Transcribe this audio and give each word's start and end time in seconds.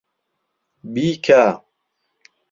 بیکە! 0.93 1.43